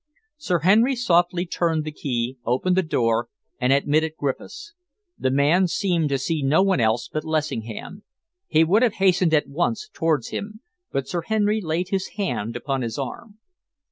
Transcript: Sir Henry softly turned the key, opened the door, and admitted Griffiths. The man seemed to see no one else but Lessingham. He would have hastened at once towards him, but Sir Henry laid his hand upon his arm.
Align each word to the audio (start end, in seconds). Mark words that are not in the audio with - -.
Sir 0.39 0.61
Henry 0.61 0.95
softly 0.95 1.45
turned 1.45 1.83
the 1.83 1.91
key, 1.91 2.39
opened 2.43 2.75
the 2.75 2.81
door, 2.81 3.29
and 3.59 3.71
admitted 3.71 4.15
Griffiths. 4.17 4.73
The 5.19 5.29
man 5.29 5.67
seemed 5.67 6.09
to 6.09 6.17
see 6.17 6.41
no 6.41 6.63
one 6.63 6.79
else 6.79 7.07
but 7.07 7.23
Lessingham. 7.23 8.01
He 8.47 8.63
would 8.63 8.81
have 8.81 8.93
hastened 8.95 9.35
at 9.35 9.47
once 9.47 9.91
towards 9.93 10.29
him, 10.29 10.61
but 10.91 11.07
Sir 11.07 11.21
Henry 11.27 11.61
laid 11.61 11.89
his 11.89 12.13
hand 12.17 12.55
upon 12.55 12.81
his 12.81 12.97
arm. 12.97 13.37